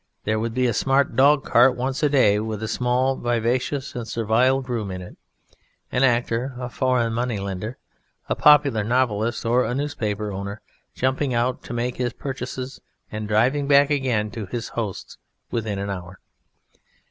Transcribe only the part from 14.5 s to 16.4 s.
host's within the hour.